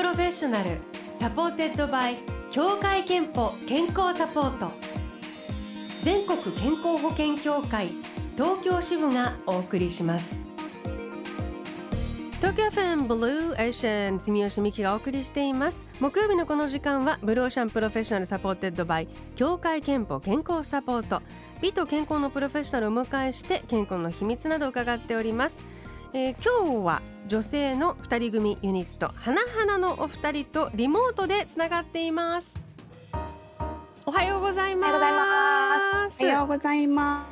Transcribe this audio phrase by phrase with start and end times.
[0.00, 0.78] プロフェッショナル
[1.14, 2.16] supported by
[2.50, 4.72] 協会けんぽ健康サポート。
[6.02, 7.88] 全国健康保険協会
[8.34, 10.38] 東京支部がお送りします。
[12.38, 15.86] 東京 FM ブルーオーシャン住吉美紀がお送りしています。
[16.00, 21.20] 木曜日のこの時間はブルーオーシャンプロフェッショナル supported by 協会けんぽ健康サポート。
[21.60, 25.62] 美と健康のプロフェッショナルを迎えして健康の秘密などを伺っております、
[26.14, 32.52] えー、今日は女性の二人組ユニット花々のお二人とリモートでつながっています。
[34.04, 34.88] おはようございま
[36.10, 36.20] す。
[36.20, 37.24] おはようございま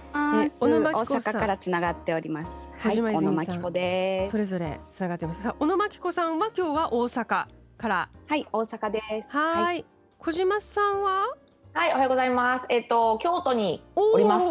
[0.48, 0.56] す。
[0.60, 2.50] 小野真大阪からつながっております。
[2.78, 4.30] はい、小野真紀子です。
[4.30, 5.42] それぞれつながってます。
[5.42, 7.48] さ小野真紀子さんは今日は大阪か
[7.88, 8.08] ら。
[8.28, 9.36] はい大阪です。
[9.36, 9.84] はい。
[10.18, 11.26] 小島さんは？
[11.72, 12.66] はいおはようございます。
[12.68, 14.46] えっ、ー、と京都におります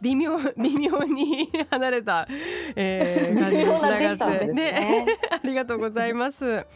[0.00, 2.26] 微妙 微妙に 離れた、
[2.74, 4.46] えー、感じにつながって。
[4.48, 6.66] ね、ね、 ありがとうございます。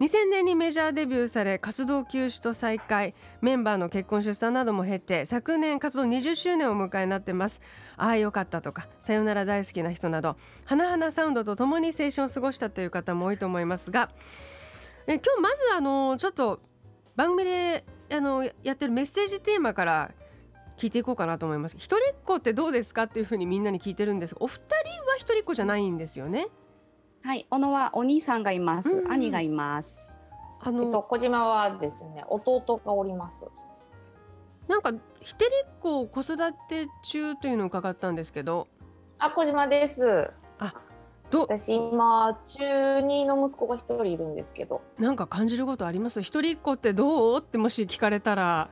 [0.00, 3.14] 2000年にメジャーデビューされ活動休止と再開。
[3.40, 7.60] メンバーの結婚出産なども経て昨年活動20周年をお迎えになってます。
[7.96, 14.10] ああよかったとかさよなら大好きな人など花々サウンドとともに青春を過ごしたという方も多いと思いますが。
[15.06, 16.60] え今日まずあのちょっと
[17.16, 20.10] 番組であのやってるメッセージテーマから
[20.82, 24.72] 聞いていこうかなと思います一人っ子ってどうですかっていうふうにみんなに聞いてるんですお二人
[25.08, 26.48] は一人っ子じゃないんですよね
[27.24, 28.90] はい、小野はお兄さんがいます。
[28.90, 29.96] うん、兄がいます。
[30.60, 33.42] あの、えっと、小島はですね、弟がおります。
[34.66, 36.36] なんか一人っ子子育
[36.68, 38.66] て中というのを伺ったんですけど。
[39.20, 40.32] あ、小島です。
[40.58, 40.74] あ、
[41.30, 44.82] ど私今中二の息子が一人いるんですけど。
[44.98, 46.22] なんか感じることあります？
[46.22, 47.38] 一人っ子ってどう？
[47.38, 48.68] ってもし聞かれたら。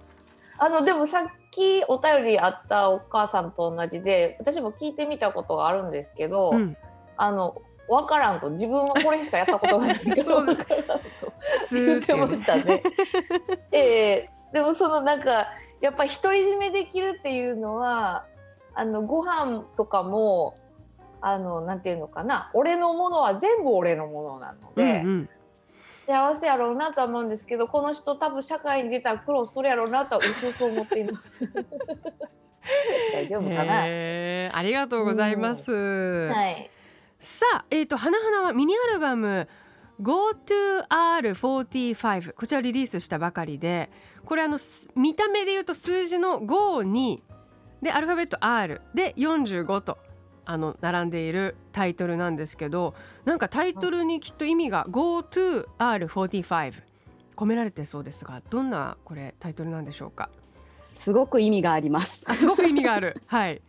[0.62, 6.50] あのでもさっきお便りあったお母さんと同じで、私も聞いてみたことがあるんですけど。
[6.52, 6.76] うん、
[7.16, 11.02] あの分からんと自分はこれしかやったことがないけど分からんと
[11.72, 12.84] 言ってましたね。
[13.72, 15.48] えー、でもそのなんか
[15.80, 18.26] やっぱり独り占めできるっていうのは
[18.74, 20.56] あのご飯とかも
[21.20, 25.00] あのなんていうのかな俺のものは全部俺のものなので。
[25.00, 25.28] うんうん
[26.10, 31.46] 幸せやろうなとは思うんですけどこの人多分社会に出たら苦労するやろうなとは薄々思っています。
[33.14, 36.68] 大丈夫かな、えー、ありがとうございます、うん、はい。
[37.18, 39.48] さあ、えーと、花々はミニアルバム
[40.02, 43.90] GoToR45 こちらリリースしたばかりで
[44.24, 44.58] これあの
[44.96, 47.20] 見た目で言うと数字の52
[47.82, 49.98] でアルファベット R で45と
[50.50, 52.94] あの並んでいるタイトルなんですけど
[53.24, 56.72] なんかタイトルにきっと意味が GoToR45
[57.36, 60.28] 込められてそうですがどんなこれタイトルなんでしょうか？
[60.76, 62.24] すごく意味があります。
[62.26, 63.22] あすごく意味がある。
[63.28, 63.62] はい。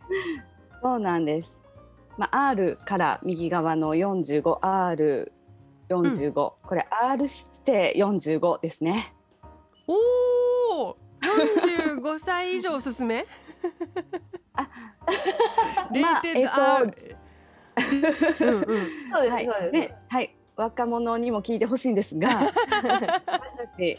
[0.82, 1.60] そうなんです。
[2.18, 5.28] まあ、R から右側の 45R45、
[6.28, 6.32] うん、
[6.68, 9.14] これ R して45ですね。
[9.86, 9.94] お
[10.88, 13.24] お45歳以上おすすめ？
[15.06, 16.84] あレーテッド R、
[18.40, 20.36] うんうん、そうです、はい、そうです、ね、はい。
[20.56, 22.28] 若者にも聞いてほしいんですが。
[23.26, 23.98] 私たち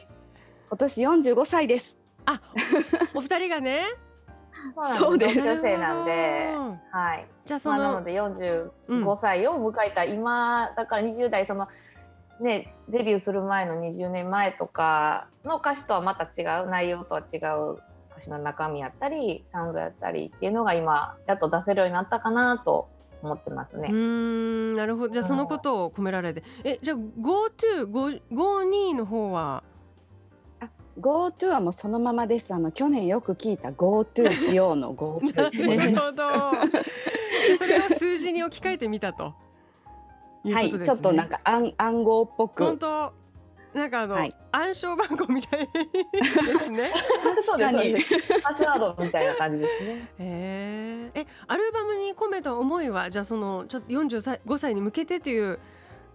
[0.69, 1.99] 今年45歳です。
[2.25, 2.41] あ
[3.13, 3.83] お二人がね。
[4.97, 5.41] そうです。
[5.41, 6.55] 女性なんで、
[6.91, 7.27] はい。
[7.45, 11.67] じゃあその、まあ、なので45歳を迎えた今、だから20代その
[12.39, 17.79] ねデビューする前の20年前とかの歌詞とはまた違う内容とは違う
[18.13, 22.89] 歌詞の中身やったりサウンドやったりっていうのが今やっと出せるようになったかなと
[23.21, 23.89] 思ってますね。
[23.91, 29.63] うんなるほどじゃあそのことを込められて、えじゃあ GoTo52 の方は
[30.99, 32.53] ？GoTo はもうそのままです。
[32.53, 36.29] あの去年よく聞いた GoTo しようの GoTo なるほど。
[37.57, 39.33] それを数字に置き換えてみたと
[40.51, 42.63] はい、ちょっとなんか暗暗号っぽく。
[42.65, 43.13] 本当。
[43.73, 45.83] なんかあの、はい、暗証番号みたいで
[46.23, 46.91] すね。
[47.43, 50.09] そうですパスワードみたいな感じですね。
[50.19, 55.59] ええ、アルバムに込めた思いはじゃあそのちょっと四十五歳に向けてという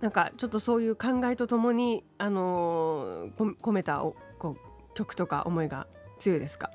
[0.00, 3.98] なんかちょっとそういう考えとともにあのー、込めた
[4.38, 5.88] こう曲とか思いが
[6.18, 6.70] 強いですか？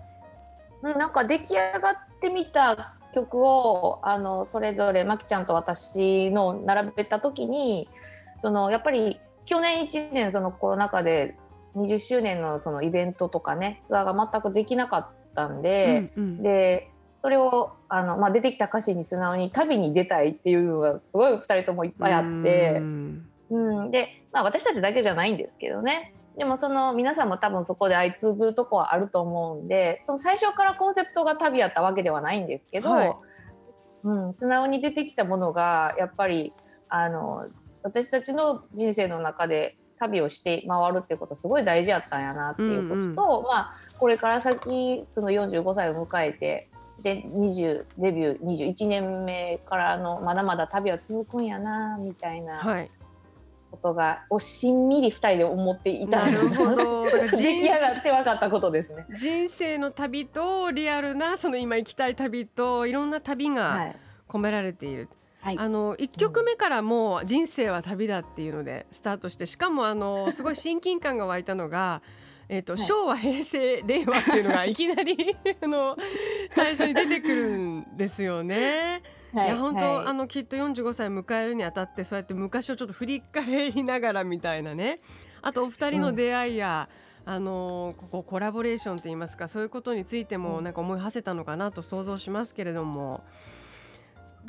[0.82, 7.88] なんか出来上がってみた曲をあのそれぞれまきちゃんと私の並べた時に
[8.42, 11.38] そのやっぱり去年1年そのコロナ禍で
[11.76, 16.92] 20周年のそのイベントとかねツアーが全くできなかったんで、うんうん、で
[17.22, 22.82] それをあの、まあ、出てきた歌詞に素直に旅に出たいっていうのがすごい2人ともいっぱいあって
[23.50, 23.92] うん。
[23.92, 26.14] で、まあ、私たちだけじゃないんですけどね。
[26.38, 33.16] でもその皆さんも多分そこで相通ずるとこはあると思うんでその最初からコンセプトが旅やったわけではないんですけど、はい、
[34.04, 36.52] うん、素直に出てきたものがやっぱり
[36.90, 37.48] あの
[37.84, 46.70] 私たちの人生の中で旅をして回るっていうことすごい大事やったんやなっていうことと、うんうん、まあこれから先その45歳を迎えて
[47.02, 52.58] で20デビュー21年目からのまだまだ旅は続くんやなみたいな。
[52.58, 52.92] はい。
[53.72, 56.24] ことがをしんみり2人で思っていた。
[56.24, 57.06] なるほど。
[57.06, 59.08] 出来上がって分かったことですね。
[59.18, 63.94] 人生の旅とリアルなその今行きたい旅といろんな旅が
[64.28, 65.08] 込められている、はい、
[65.46, 72.02] あの1曲目からもう人生は旅だっていうのでスタートしてしかもあの すごい親近感が湧いたのが
[72.50, 75.98] えーと、はい、昭和平成令和っていうのがいきなり あの
[76.52, 79.02] 最初に出てくるんですよね。
[79.34, 79.50] はい、い。
[79.50, 85.00] や本当、はい、あのきっと45歳迎えるにあたってそうやって昔をちょっと振り返りながらみたいなね。
[85.42, 86.90] あとお二人の出会いや、
[87.26, 93.24] うん、あのここコラボレーションといいますかそういうことについてもなんか思い馳せたのかなと想像しますけれども。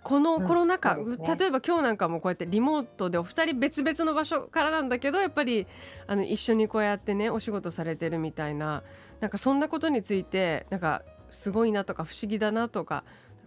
[0.05, 5.67] このコロナ禍、うんね、例えば今日なんかもこうやってリモートでお二人別々の場所からなんだけどやっぱり
[6.07, 8.85] あの一緒にこうやってねお仕事されてるみたいな
[9.21, 13.03] なんかそんなことについてなんかすごいなとか不思議だなとか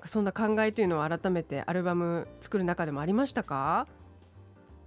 [0.06, 3.88] そんな考えというのは改めてアルバム作る中でもありましたか？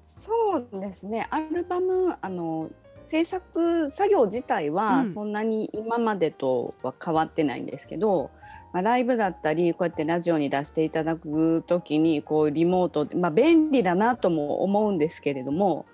[0.03, 1.29] そうですね。
[1.31, 8.40] アルバムあの制作作業自体はそんなに今までとは変わってないんですけど、うん、
[8.73, 15.87] まあ、ライブだったりこうやってラジオに出していただく時にこうリモート、まあ、便利だなとも思うんですけれども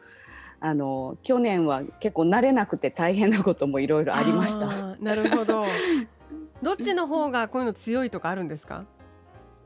[0.61, 4.97] あの去年は結構慣れなくて大変なこともいろいろありました。
[5.01, 5.65] なるほど
[6.63, 8.85] どっちの方がこういうの強いとかあるんですか？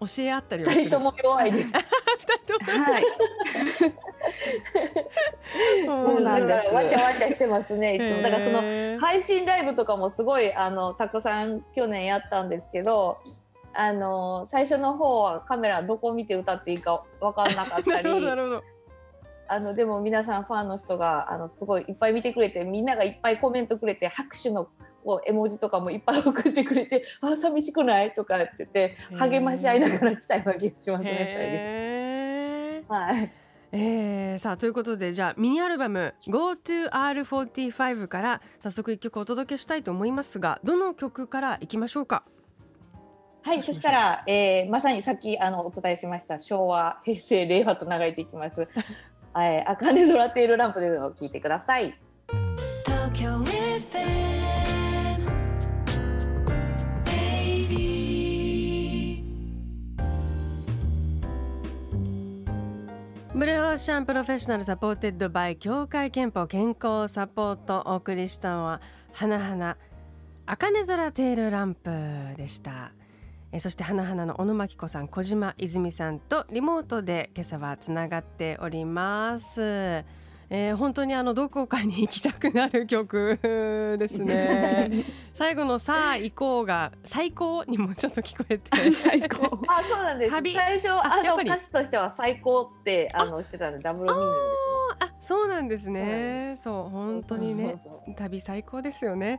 [0.00, 1.72] 教え合ったり二人とも弱いです。
[1.72, 2.84] 二人とも。
[2.84, 3.04] はい。
[5.86, 6.74] そうなんです。
[6.74, 7.96] わちゃわちゃしてますね。
[7.96, 13.18] いつもだからその配信ライブとかもすごいあのたくさん去年やったんですけど。
[13.72, 18.10] あの最初の方はカメラどこ見て歌っていいか分かんなかったり
[19.46, 24.68] あのでも皆さんファンの人があのすごいいっぱい見てくれてみんながいっぱいコメントくれて拍手の
[25.04, 32.84] こう絵文字とかもいっぱい送ってくれて「あ寂しくない?」とかって言って励まし合いながら来たような気がしますね。
[32.88, 33.30] はい、
[33.72, 42.24] えー、さあということでじゃあミニアルバム「GoToR45」から早速一曲お届けしたいと思いますがどの曲からいきましょうか？
[43.42, 48.68] はいそしたら、えー、まさにさっきあのお伝えしました昭和平成令和と流れていきます。
[49.32, 51.94] はい、茜空テールランプというのを聞いてください。
[52.84, 54.29] 東京 FM
[63.40, 67.82] ブルーオーシャンプロフェッショナル supported by 協会けんぽ健康サポート。
[67.86, 68.82] お送りしたのは
[69.14, 69.78] 花々
[70.44, 71.90] 茜空テールランプ
[72.36, 72.92] でした。
[73.50, 80.04] えそして花々の小野真紀子さん小島泉さんとリモートで今朝はつながっております。
[80.52, 83.38] えー、本当にあのどこかに行きたくなる曲
[83.98, 85.04] ですね。
[85.32, 88.90] 最後のさあ行こうが最高にもちょっと聞こえて。
[88.90, 89.60] 最高。
[89.70, 90.32] あそうなんです。
[90.32, 90.52] 旅。
[90.52, 96.54] 最初あの歌詞としては最高ってあのしてたんでダブルミーニングです、あそうなんですね。
[96.56, 97.80] そう本当にね
[98.16, 99.38] 旅最高ですよね、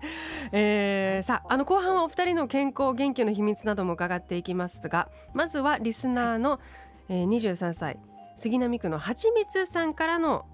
[0.53, 6.61] えー、さああの後半はお二人の健康元気の秘密なども伺っていきますがまずはリスナーの、
[7.09, 7.99] えー、23歳
[8.41, 10.47] 杉並区のはちみつさんからの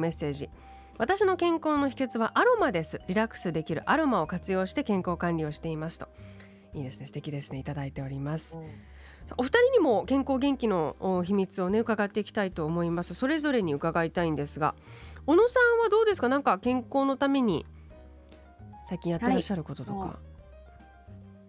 [0.00, 0.48] メッセージ。
[0.96, 3.02] 私の健康の秘訣はアロマです。
[3.06, 6.08] リラックスできるアロマを活用して健康管理をしていますと。
[6.72, 7.06] いいですね。
[7.06, 7.58] 素敵ですね。
[7.58, 8.64] いただいております、うん、
[9.36, 13.12] お二人にも健康元気の秘密をね伺っていきたいと思います。
[13.12, 14.74] それぞれに伺いたいんですが
[15.26, 16.30] 小野さんはどうですか？
[16.30, 17.66] なんか健康のために
[18.88, 20.10] 最近やってらっしゃることとか、はい、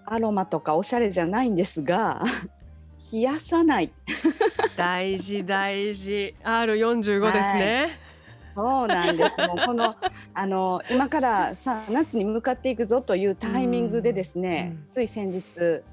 [0.08, 2.22] アロマとかおしゃれじゃないんですが
[3.12, 3.92] 冷やさない
[4.76, 8.06] 大事大事 R45 ですね、はい
[8.56, 9.36] そうなんです。
[9.48, 9.96] もうこの
[10.34, 15.84] あの今からさ夏に向かっていくぞというタイミングでですね、うん、つい先日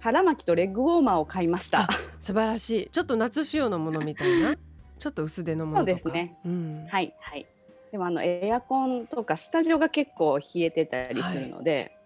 [0.00, 1.86] 腹巻きとレッグウォーマーを買いました。
[2.18, 2.90] 素晴らしい。
[2.90, 4.56] ちょっと夏仕様のものみたいな？
[4.98, 6.36] ちょっと薄手のものそうですね。
[6.44, 7.46] うん、はいはい。
[7.92, 11.96] でもあのエアコンとかスタジオが結構冷えてたりするので、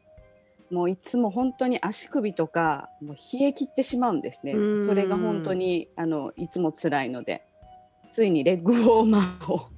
[0.70, 4.54] もういつも本当に足首とかもう冷え切ってしまうんですね。
[4.84, 7.46] それが本当にあのいつも辛いので
[8.06, 9.68] ついにレッグウォーマーを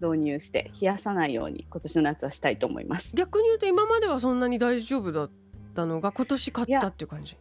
[0.00, 3.16] 導入して冷やさないように今年の夏はしたいと思います。
[3.16, 5.30] 逆に言うと今まではそんなに大丈夫だっ
[5.74, 7.36] たのが今年買ったっていう感じ？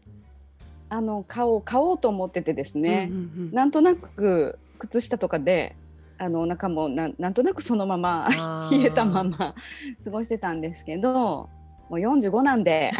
[0.89, 5.75] あの買おう買おうと思っててですね、うんうんうん、なんとなく靴下とかで
[6.17, 8.29] あのお腹もなんなんとなくそのまま
[8.71, 9.55] 冷えたまま
[10.03, 11.49] 過ごしてたんですけど
[11.89, 12.91] もう45なんで。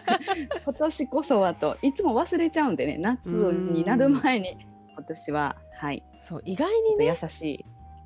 [0.64, 1.76] 今年こそはと。
[1.82, 2.98] いつも忘れちゃうんでね。
[2.98, 4.56] 夏になる前に
[4.94, 5.56] 今年は。
[5.72, 6.02] はい。
[6.20, 7.64] そう意外にね優しい。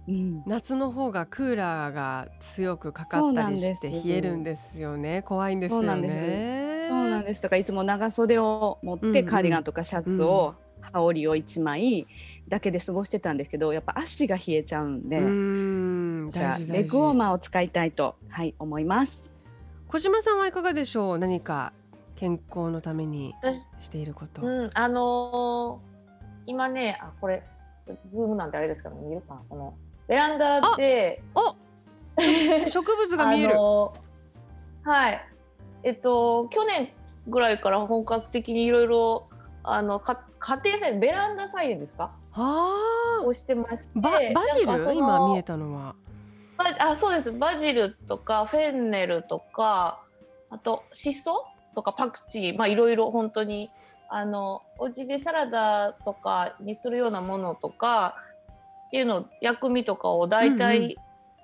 [0.08, 5.22] うん、夏の方がクーラーが強くかかったりして冷えるんですよね。
[5.22, 5.86] 怖いんですよね。
[6.88, 7.42] そうなんです。
[7.42, 12.06] とかいつも長袖を持ってカーディガンとかシャツを、羽織を1枚
[12.48, 15.18] だけで過ごしてたんですけどやっぱ足が冷えちゃうんで。
[15.18, 19.32] うんじゃあレッグウォーマーを使いたいと、はい、思います
[19.88, 21.18] 小島さんはいかがでしょう？
[21.18, 21.72] 何か
[22.14, 23.34] 健康のために
[23.80, 27.42] していること、うん、あのー、今ねあこれ
[28.10, 29.40] Zoom なんてあれですかね見るかな？
[29.48, 29.74] この
[30.06, 31.56] ベランダでお
[32.70, 33.54] 植物が見える。
[33.56, 35.26] はい。
[35.84, 36.90] えっと去年
[37.26, 39.28] ぐらいから本格的にいろいろ
[39.62, 42.12] あのか家庭菜ベランダ菜園ですか？
[42.34, 44.18] あをしてましてババ
[44.54, 44.94] ジル？
[44.94, 45.94] 今見えたのは
[46.58, 50.02] あそうですバジルとかフェンネルとか
[50.50, 53.70] あとシソとかパクチーまあいろいろ本当に
[54.10, 58.16] あのお家でサラダとかにするようなものとか
[58.88, 60.96] っていうの薬味とかを大体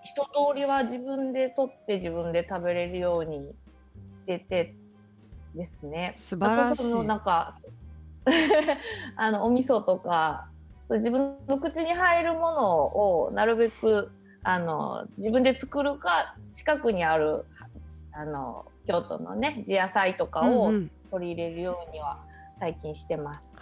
[0.02, 3.54] 一通りは自分で取って自分で食べれるように
[4.06, 4.74] してて
[5.54, 6.12] ですね。
[6.16, 6.72] 素晴らしい。
[6.72, 7.58] あとそのなんか
[9.16, 10.48] あのお味噌とか
[10.90, 14.10] 自分の口に入るものをなるべく
[14.44, 17.44] あの自分で作るか近くにある
[18.12, 20.70] あの京都のね地野菜とかを
[21.10, 22.18] 取り入れるようには
[22.60, 23.44] 最近してます。
[23.50, 23.56] うん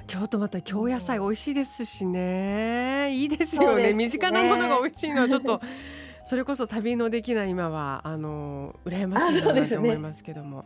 [0.00, 5.60] うん、京都また京野菜美味しいですしね、いいですよね、ね、身近なものが美味しいのはちょっと
[6.24, 10.64] それこそ旅のできない今はあの羨ましいなと思いますけども。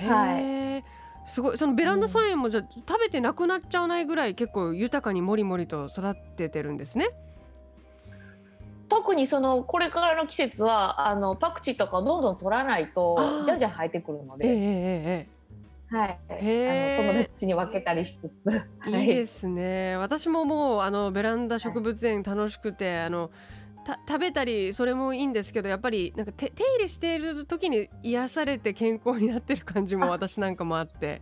[0.00, 0.84] ね、はい。
[1.24, 1.58] すごい。
[1.58, 7.10] そのベランダ菜園もじゃ食べてなくなっちゃわないぐらい結構豊かにもりもりと育ててるんですね。
[8.92, 15.26] 特にそのこれからの季節はあのパクチーとかどんどん取らないとじゃんじゃん生えてくるので。
[15.88, 19.04] はい、あの友達に分けたりしつつ、い。
[19.04, 19.98] いですね。
[19.98, 23.30] 私ももうあのベランダ植物園楽しくて、はい、あの
[24.08, 31.20] 食べたりそれもいいんですけどやっぱりなんか手手入れしている時に癒されて健康になってる感じも私なんかもあって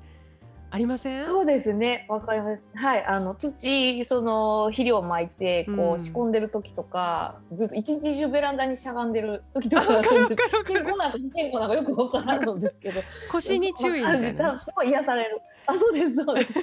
[0.72, 1.24] ありません？
[1.24, 2.06] そうですね。
[2.08, 2.64] わかります。
[2.74, 3.04] はい。
[3.04, 10.64] あの土その肥料をまいてこう仕込んでる時とか、うん、ずっと一日中ベランダにしゃがんでる時とかあるんです。
[10.64, 13.00] 健康なんか健康なんかよくわからんんですけど。
[13.32, 14.58] 腰に注意みたいな。
[14.58, 15.40] すごい癒される。
[15.66, 16.54] あそうですそうです。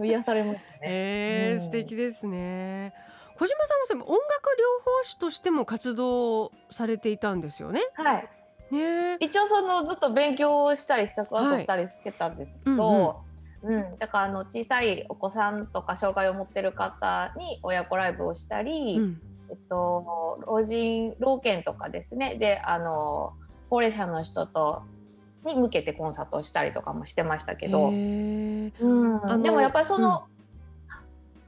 [0.00, 0.62] 癒されますね。
[0.82, 2.94] えー、うん、素敵ですね。
[3.36, 4.20] 小島さんは音楽療
[4.84, 7.80] 法士としても活動されていたんですよね？
[7.94, 8.28] はい。
[8.70, 12.96] ね、一応そのずっと勉強したり資格を取ったりしてたんですけど、はい。
[12.96, 13.14] うん、うん
[13.62, 22.36] うん、だからあの小さいお子さんとか障害を持ってる方に親子ライブをしたり、うん、えっと、老人老犬とかですね。
[22.36, 23.34] であの
[23.68, 24.82] 高齢者の人と
[25.44, 28.72] に向けてコンサートをしたりとかもしてましたけど、うん、
[29.42, 30.24] でもやっぱりその、
[30.88, 30.96] うん、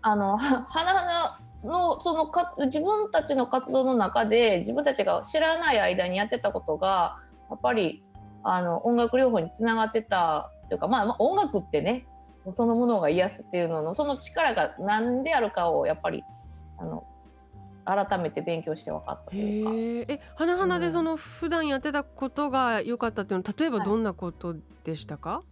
[0.03, 7.19] あの 花のそのか自分たちの活動の中で自分たちが知らない間にやってたことが
[7.51, 8.03] やっぱり
[8.43, 12.07] あの音楽療法につながってたというか、まあ、まあ音楽ってね
[12.51, 16.25] そのものが癒すっていうののその力が何であるかをやっぱり
[16.79, 17.07] あの
[17.85, 20.13] 改めて勉強して分かったというか。
[20.15, 25.43] え花々でその、うん、普段やってたことが良かったっていうのは例えばどんなことでしたか、はい、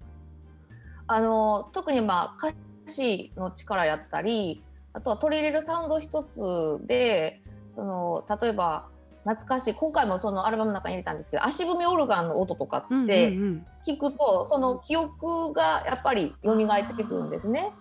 [1.08, 2.56] あの特にまあ歌
[2.90, 4.62] 詞の力やったり
[4.94, 7.42] あとは取り入れるサウンド一つで
[7.74, 8.88] その例えば
[9.24, 9.74] 懐かしい。
[9.74, 13.32] 今回もそのアルバムの中に入れたんですけど足踏みオルガンの音とかって
[13.86, 17.72] 聞くと、その記憶がやっぱり蘇ってくるんですね。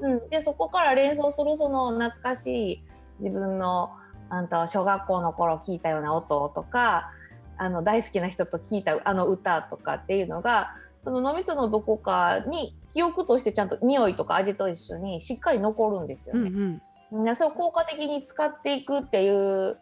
[0.00, 2.82] うん、でそこから連想するその懐かしい
[3.18, 3.90] 自分の
[4.30, 7.10] あんた小学校の頃聞いたような音とか
[7.56, 16.50] あの大好きな人と聞いたあの歌とかっていうのがその脳みそのどこかに記憶としてちゃんと匂いとか味と一緒にしっかり残るんですよね。
[16.50, 19.78] うんうん、そう効果的に使っていくっていう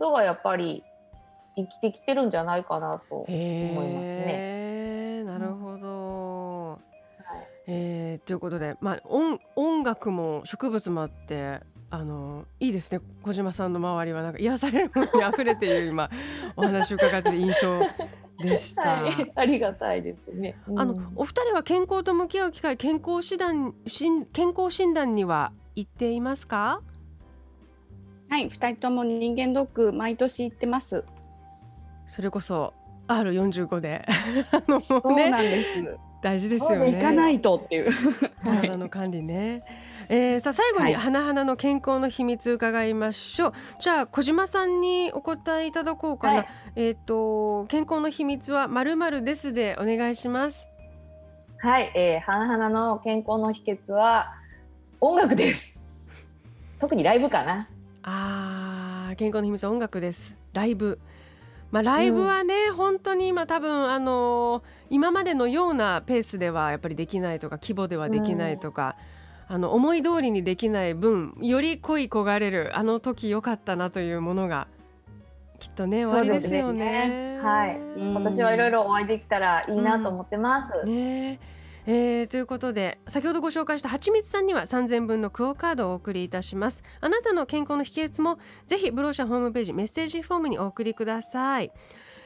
[0.00, 0.82] のがやっぱり
[1.56, 5.24] 生きてきてるんじゃないかなと思いますね。
[5.24, 6.78] なるほど、はい、
[7.66, 13.00] えー、ということで、まあ、音音楽も植物もあってあのいいですね。
[13.22, 16.08] 小島さんの周りはなんか癒されるものに溢れている今
[16.56, 17.80] お話を伺ってる印象
[18.38, 23.74] でした、 はい、ありがたいですね、うん、あのお二人は健康と向き合う機会健康診断
[24.32, 26.80] 健康診断には行っていますか？
[28.30, 31.04] はい二人とも人間ドック毎年行ってます。
[32.06, 32.72] それこそ
[33.08, 34.06] R45 で。
[34.86, 35.98] そうなんです。
[36.22, 36.92] 大事ですよね。
[36.92, 37.90] 行かないとっていう。
[38.44, 39.64] 体の管理ね、
[40.08, 46.46] えー、さあ最後に花々の健康の秘密伺いましょう、はい、じゃあ小島さんにお答えいただこうかな、はい、
[46.76, 50.68] えっ、ー、と健康の秘密はまるまるですでお願いします。
[51.58, 54.34] はい、えー、花々の健康の秘訣は
[55.00, 55.80] 音楽です。
[56.78, 57.68] 特にライブかな
[58.02, 60.36] ああ健康の秘密は音楽です。
[60.52, 60.98] ライブ。
[61.70, 68.96] まあ、ライブはね、うん、本当に今多分あのー、今までのようなペースではやっぱりできないとか規模ではできないとか、
[69.48, 74.66] うん、あの思い通りにできない分より恋焦がれるあの時良かったなというものが
[75.60, 77.08] きっとね終わりですよね。
[77.08, 77.38] ね。
[77.40, 80.84] はい、うん、私はいろいろお会いできたらいいなと思ってます。
[80.84, 81.38] ね
[81.92, 86.84] えー、ということで先ほどご紹介したはちみつさんには3000分のクオカードをお送りいたします。
[87.00, 91.72] あなたの健康の秘訣もぜひブローシャホームページメッセージフォームにお送りください、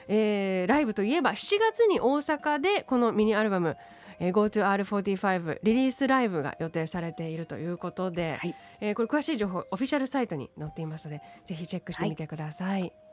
[0.07, 3.77] えー、ライブといえば7月に大阪でこのミニアルバム
[4.21, 13.04] えー、GoToR45 リリースライブが予定されているということで、はい、えー、これ詳しい情報オフィシャルサイトに載っていますのでぜひチェックしてみてください、はい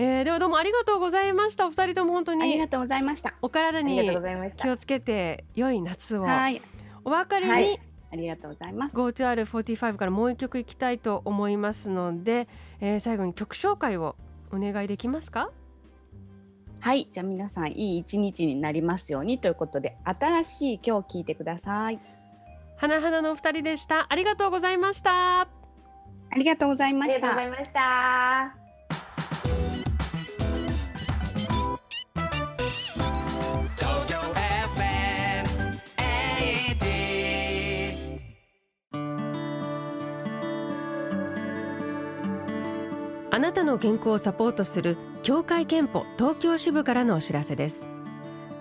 [0.00, 1.66] えー、ではどうもありがとうございました。
[1.66, 3.34] お二人とも本当にありがとうございました。
[3.42, 4.00] お体に
[4.56, 6.22] 気をつけて良い夏を。
[6.22, 6.62] はい。
[7.04, 7.80] お別れに、はい、
[8.12, 8.96] ありがとうございます。
[8.96, 12.46] GoToR45 からもう一曲いきたいと思いますので、
[12.80, 14.14] えー、最後に曲紹介を
[14.52, 15.50] お願いできますか？
[16.78, 17.08] はい。
[17.10, 21.98] じゃあ皆さんいい一日になりますようにということで新しい今日聞いてください。
[22.76, 24.06] 花々のお二人でした。
[24.08, 25.40] ありがとうございました。
[25.40, 25.48] あ
[26.36, 27.14] りがとうございました。
[27.14, 28.67] ありがとうございました
[43.38, 47.86] あなたの健康をサポートする協会憲法東京支部からのお知らせです。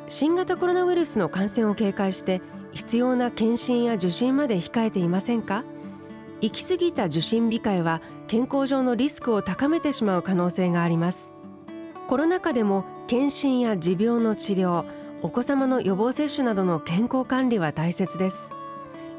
[0.07, 2.43] 新型コロナウイルスの感染を警戒して
[2.73, 5.63] 必要な検診や受診まで控えていませんか？
[6.41, 11.31] 行き過ぎた受診控えは健康上のリスクを高めてしまう可能性があります。
[12.07, 14.85] コロナ禍でも検診や持病の治療
[15.23, 18.51] お子様の予防接種などの健康管理は大切です。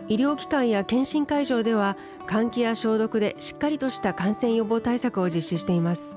[0.08, 6.16] 医療機関や検診会場では換気や消毒でしっかりとした感染予防対策を実施しています。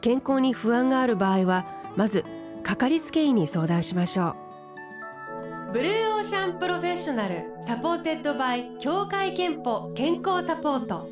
[0.00, 2.24] 健康に不安がある場合はまず
[2.62, 5.72] かかりつけ医に相談しましょう。
[5.72, 11.08] Blue Ocean Professional supported by 協会けんぽ健康サポート。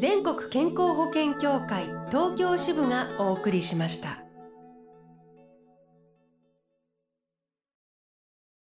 [0.00, 4.24] 全国健康保険協会東京支部がお送りしました。